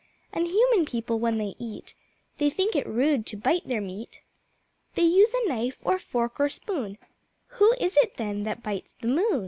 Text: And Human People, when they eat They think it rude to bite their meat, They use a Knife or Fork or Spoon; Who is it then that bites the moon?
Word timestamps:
And 0.33 0.47
Human 0.47 0.85
People, 0.87 1.19
when 1.19 1.37
they 1.37 1.53
eat 1.59 1.93
They 2.39 2.49
think 2.49 2.75
it 2.75 2.87
rude 2.87 3.27
to 3.27 3.37
bite 3.37 3.67
their 3.67 3.81
meat, 3.81 4.19
They 4.95 5.03
use 5.03 5.31
a 5.31 5.47
Knife 5.47 5.77
or 5.83 5.99
Fork 5.99 6.39
or 6.39 6.49
Spoon; 6.49 6.97
Who 7.59 7.75
is 7.79 7.95
it 7.97 8.17
then 8.17 8.41
that 8.41 8.63
bites 8.63 8.95
the 8.99 9.07
moon? 9.09 9.39